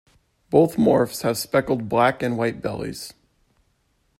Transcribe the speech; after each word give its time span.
Both 0.49 0.77
morphs 0.77 1.21
have 1.21 1.37
speckled 1.37 1.87
black 1.87 2.23
and 2.23 2.35
white 2.35 2.59
bellies. 2.59 3.13